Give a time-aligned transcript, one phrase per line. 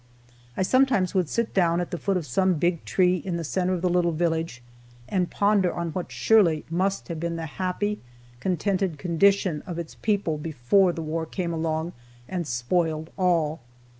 [0.57, 3.73] I sometimes would sit down at the foot of some big tree in the center
[3.73, 4.63] of the little village,
[5.07, 7.99] and ponder on what surely must have been the happy,
[8.39, 11.93] contented condition of its people before the war came along
[12.27, 13.59] and spoiled all.